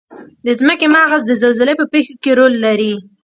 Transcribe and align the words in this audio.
د 0.45 0.47
ځمکې 0.59 0.87
مغز 0.95 1.21
د 1.25 1.31
زلزلې 1.41 1.73
په 1.79 1.85
پیښو 1.93 2.13
کې 2.23 2.31
رول 2.39 2.53
لري. 2.65 2.93